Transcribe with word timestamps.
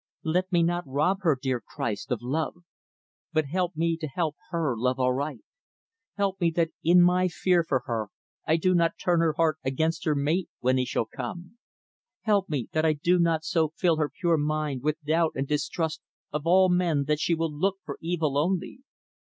"Let 0.23 0.51
me 0.51 0.63
not 0.63 0.87
rob 0.87 1.19
her, 1.21 1.37
dear 1.39 1.61
Christ, 1.61 2.11
of 2.11 2.23
love; 2.23 2.63
but 3.33 3.45
help 3.45 3.75
me 3.75 3.95
to 3.97 4.07
help 4.07 4.35
her 4.49 4.73
love 4.75 4.99
aright. 4.99 5.43
Help 6.17 6.41
me, 6.41 6.49
that 6.55 6.71
in 6.83 7.03
my 7.03 7.27
fear 7.27 7.63
for 7.63 7.83
her 7.85 8.07
I 8.43 8.57
do 8.57 8.73
not 8.73 8.93
turn 8.99 9.19
her 9.19 9.33
heart 9.33 9.57
against 9.63 10.05
her 10.05 10.15
mate 10.15 10.49
when 10.59 10.79
he 10.79 10.85
shall 10.85 11.05
come. 11.05 11.59
Help 12.21 12.49
me, 12.49 12.67
that 12.71 12.83
I 12.83 12.93
do 12.93 13.19
not 13.19 13.43
so 13.43 13.73
fill 13.75 13.97
her 13.97 14.09
pure 14.09 14.39
mind 14.39 14.81
with 14.81 14.99
doubt 15.05 15.33
and 15.35 15.47
distrust 15.47 16.01
of 16.31 16.47
all 16.47 16.67
men 16.67 17.03
that 17.05 17.19
she 17.19 17.35
will 17.35 17.53
look 17.53 17.77
for 17.85 17.99
evil, 18.01 18.39
only. 18.39 18.79